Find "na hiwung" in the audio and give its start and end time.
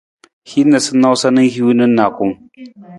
1.35-1.77